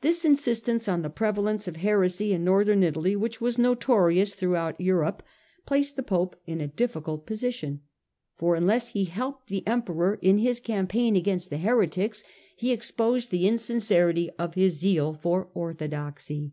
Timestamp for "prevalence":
1.10-1.68